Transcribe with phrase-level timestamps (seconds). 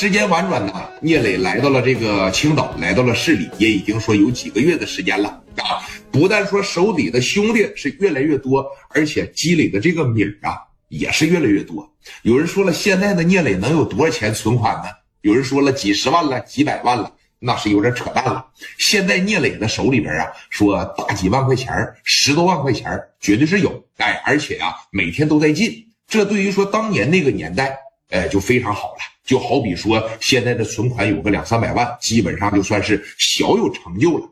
[0.00, 5.82] 时间婉转呢，聂磊来到了这个青岛，来到了市里，也已经说有几个月的时间了啊。
[6.12, 10.56] 不但说手里的兄弟是越来越多，而且积累的这个米儿啊
[10.86, 11.92] 也是越来越多。
[12.22, 14.84] 有人说了，现在的聂磊能有多少钱存款呢？
[15.22, 18.46] 有人说了，几十万了，几百万了，那是有点扯淡了。
[18.78, 21.74] 现在聂磊的手里边啊，说大几万块钱，
[22.04, 23.84] 十多万块钱，绝对是有。
[23.96, 25.72] 哎，而且啊，每天都在进。
[26.06, 27.76] 这对于说当年那个年代，
[28.10, 29.00] 哎，就非常好了。
[29.28, 34.26] 就好比说，现在的存款有个两三百万，基本上就算是小有成就了。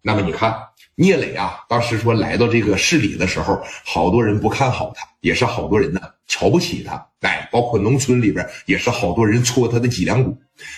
[0.00, 0.56] 那么你看，
[0.94, 7.06] 聂磊啊，当时说来到这个市里的时候，好多人不看好他，也是好多人呢瞧不起他。
[7.20, 10.34] 哎，包括农村里边也是好多人戳他的脊梁骨。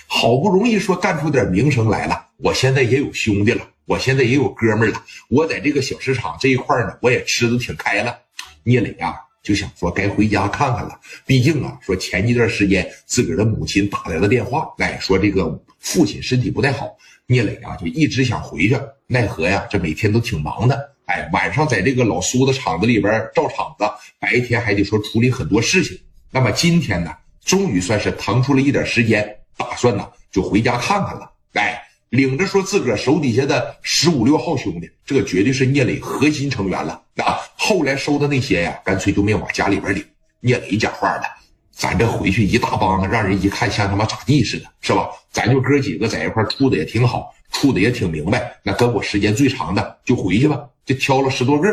[0.08, 8.18] 好不容易说干出点名声来了，我现在也有兄弟了，我现在也有哥们了，我在这个小市场这一块呢，我也吃的挺开了。
[8.64, 9.14] 聂磊啊。
[9.42, 16.88] 就想说该回家看看了，毕竟啊，说前一段时间自个儿的母亲打来了电话，哎，说这个父亲身体不太好，
[17.26, 23.84] 聂磊啊就一直想回去，奈何呀，这每天都挺忙的，哎，晚上在这个老苏的厂子里边照厂子，
[24.18, 25.98] 白天还得说处理很多事情。
[26.30, 27.10] 那么今天呢，
[27.44, 31.79] 终于算是腾出了一点时间，打算呢就回家看看了，哎。
[32.10, 37.38] 领着说自个儿手底下的十五六号兄弟，这绝对是聂磊核心成员了啊！
[37.56, 40.04] 后来收的那些呀，干脆就没往家里边领。
[40.40, 41.22] 聂磊讲话了，
[41.70, 45.08] 咱这回去一大帮子，让人一看像他妈咋地似的，是吧？
[45.30, 48.58] 咱就哥几个在一块处的也挺好，处的也挺明白。
[48.64, 51.68] 那跟我时间最长的就回去吧，就挑了十多个。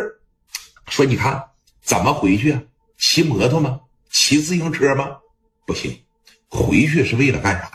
[0.90, 1.44] 说你看
[1.82, 2.62] 怎么回去啊？
[3.00, 3.80] 骑摩托吗？
[4.12, 5.18] 骑自行车吗？
[5.66, 6.00] 不行，
[6.48, 7.72] 回去是为了干啥呀？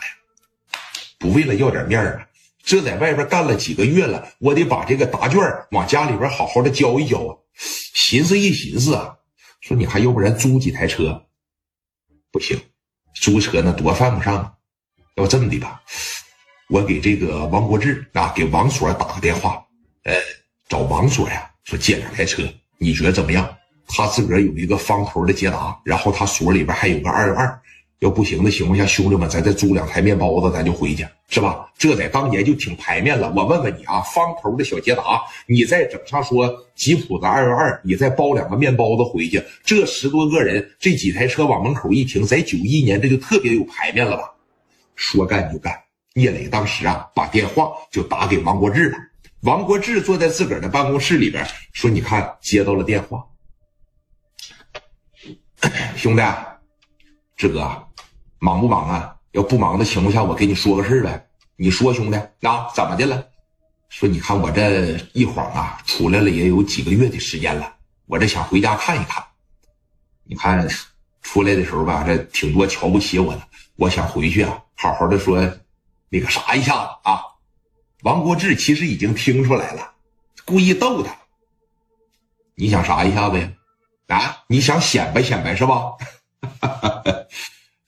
[1.19, 2.25] 不为了要点面啊？
[2.63, 7.35] 这在外边干了几个月了，我得把这个答卷往家里边好好的交一交啊！
[7.93, 9.15] 寻思一寻思啊，
[9.59, 11.25] 说你还要不然租几台车？
[12.31, 12.57] 不行，
[13.15, 14.55] 租车那多犯不上。
[15.15, 15.83] 要这么的吧，
[16.69, 19.63] 我给这个王国志啊，给王所打个电话，
[20.05, 20.15] 呃，
[20.69, 22.43] 找王所呀，说借两台车，
[22.77, 23.57] 你觉得怎么样？
[23.85, 27.61] 他自个儿有一个方头的捷达，然后他所里边还有个二幺二。
[28.03, 31.71] 要不行的情况下，兄弟们，咱再租两台面包子，咱就回去，是吧？
[31.77, 33.31] 这在当年就挺排面了。
[33.33, 44.29] 我问问你啊，方头的小捷达，你再整上说吉普的二幺二，你再包两个面包子回去，这十多个人，这几台车往门口一停，在九一年这就特别有排面了吧？
[44.95, 45.73] 说干就干，
[46.13, 48.97] 聂磊当时啊，把电话就打给王国志了。
[49.43, 53.23] 王国志坐在自个儿的办公室里边，说：“你看，接到了电话，
[55.95, 56.21] 兄弟，
[57.37, 57.71] 志哥。”
[58.43, 59.15] 忙不忙啊？
[59.31, 61.27] 要不忙的情况下，我跟你说个事儿呗。
[61.55, 63.25] 你说，兄弟，那怎么的了？
[63.87, 67.73] 说你看我这一晃啊，出来了也有几个月的时间了，
[68.05, 69.23] 我这想回家看一看。
[70.25, 70.67] 你看
[71.21, 73.41] 出来的时候吧，这挺多瞧不起我的，
[73.77, 75.39] 我想回去啊，好好的说
[76.09, 77.21] 那个啥一下子啊。
[78.01, 79.93] 王国志其实已经听出来了，
[80.43, 81.15] 故意逗他。
[82.55, 83.49] 你想啥一下子呀？
[84.07, 85.93] 啊，你想显摆显摆是吧？
[86.41, 87.13] 哈哈哈哈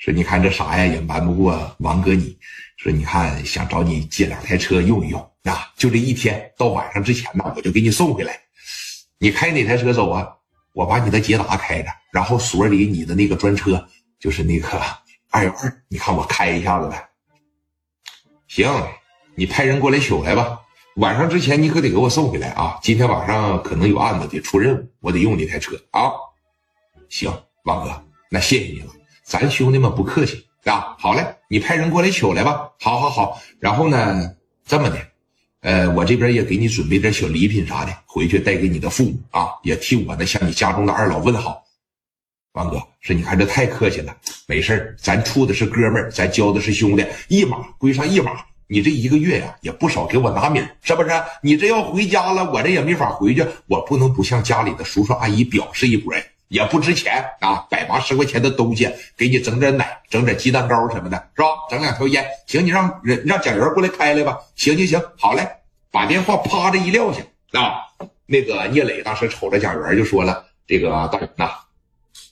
[0.05, 2.37] 说你看这啥呀，也瞒不过王哥你。
[2.77, 8.39] 说你看想找你借两台车用一用啊，就这一天到晚上之前呢，我就给你送回来。
[9.17, 10.27] 你开哪台车走啊？
[10.73, 13.83] 我把你的捷达开着，然后所里你的那个专车
[14.19, 14.79] 就是那个
[15.31, 17.09] 二幺二，你看我开一下子呗。
[18.47, 18.71] 行，
[19.33, 20.59] 你派人过来取来吧。
[20.97, 22.77] 晚上之前你可得给我送回来啊！
[22.83, 26.11] 今天晚上可能有案子得出任务，我得用这台车啊。
[27.09, 27.33] 行，
[27.63, 28.93] 王哥，那谢谢你了。
[29.25, 30.95] 咱兄弟们不客气啊！
[30.99, 32.69] 好嘞，你派人过来取来吧。
[32.79, 33.41] 好，好，好。
[33.59, 34.35] 然后呢，
[34.67, 34.97] 这么的，
[35.61, 41.63] 呃，我这边也给你准备点小礼品啥的，回去带给你的父母啊，也替我呢向你家中的二老问好。
[42.51, 44.15] 王哥说：“你看这太客气了，
[44.47, 48.31] 没事咱处的是哥们儿，咱交的是兄弟，一码归上一码。
[48.67, 51.09] 你这一个月呀，也不少给我拿米，是不是？
[51.41, 56.13] 你这要回家了，我这也没法回去，我不能不向家里的叔叔阿姨表示一波。”
[56.47, 61.47] 也不值钱啊，百八十块钱的东西，给你整点奶，整点鸡蛋糕什么的，是吧？
[61.69, 64.37] 整两条烟，行，你让人让蒋元过来开来吧。
[64.55, 65.47] 行行行，好嘞，
[65.91, 67.21] 把电话啪着一撂下
[67.59, 67.81] 啊。
[68.27, 71.51] 那个聂磊当时瞅着蒋元就说了：“这个大勇呐，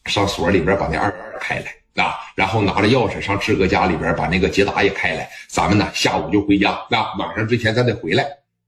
[0.05, 8.25] 上所里边把那二幺二开来啊，然后拿着钥匙上志哥家里边把那个捷达也开来，咱们呢下午就回家啊，晚上之前咱得回来。”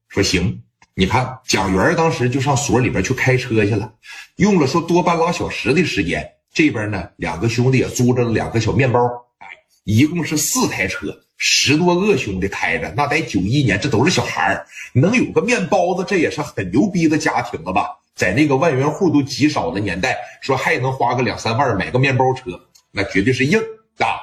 [0.09, 0.61] 说行。
[0.97, 3.91] 你看，蒋元当时就上所里边去开车去了，
[4.37, 6.25] 用了说多半拉小时的时间。
[6.53, 9.01] 这边呢，两个兄弟也租着两个小面包，
[9.39, 9.47] 哎，
[9.83, 12.93] 一共是四台车，十多个兄弟开着。
[12.95, 17.89] 那得九一年，这都是小孩能有个面包子，这也是很牛逼的家庭了吧？
[18.15, 22.57] 在那个万元户都极少的年代，说还能花个两三万买个面包车，
[22.89, 23.59] 那绝对是硬
[23.97, 24.15] 啊！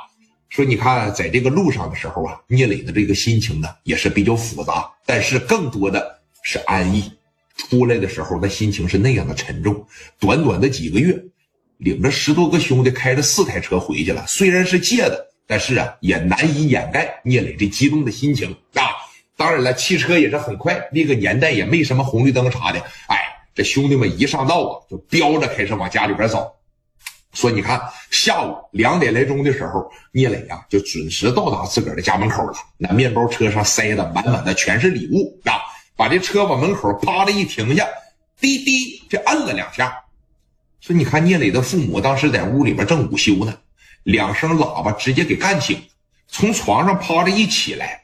[0.48, 7.11] 说你看，在这个路上的时候啊，聂磊的这个心情呢也是比较复杂，但是更多的是安逸。
[7.56, 9.87] 出来的时候，那心情是那样的沉重。
[10.19, 11.23] 短短的几个月，
[11.77, 18.83] 领着十多个兄弟开着四台车回去了，虽然是借的，但是啊，也难以掩盖聂磊这激动的心情啊。
[19.37, 23.19] 当然了，汽车也是很快，那个年代也没什么红绿灯啥的，哎，
[23.55, 26.50] 这兄弟们一上道啊，就飙着开始往家里边走。
[27.33, 27.81] 说你看，
[28.11, 32.55] 下午两点来钟的时候，聂磊呀就准时到达自个儿的家门口了。
[32.77, 35.61] 那面包车上塞的满满的全是礼物啊！
[35.97, 37.87] 把这车往门口啪的一停下，
[38.41, 39.94] 滴滴就摁了两下。
[40.81, 43.56] 说你看，聂磊的父母当时在屋里边正午休呢，
[44.03, 45.81] 两声喇叭直接给干醒，
[46.27, 48.01] 从床上趴着一起来，